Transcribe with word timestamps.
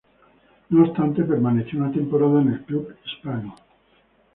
No 0.71 0.81
obstante, 0.81 1.23
permaneció 1.25 1.77
una 1.79 1.91
temporada 1.91 2.41
en 2.41 2.53
el 2.53 2.63
club 2.63 2.91
"hispano". 3.05 3.53